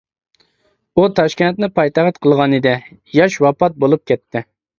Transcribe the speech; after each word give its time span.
ئۇ 0.95 1.03
تاشكەنتنى 1.19 1.69
پايتەخت 1.75 2.17
قىلغانىدى، 2.27 2.75
ياش 3.19 3.39
ۋاپات 3.47 3.79
بولۇپ 3.87 4.05
كەتتى. 4.15 4.45